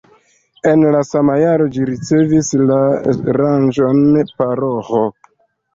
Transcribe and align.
En 0.69 0.85
la 0.95 1.01
sama 1.09 1.35
jaro 1.41 1.67
ĝi 1.75 1.85
ricevis 1.91 2.51
la 2.65 2.81
rangon 3.41 4.05
paroĥo. 4.43 5.07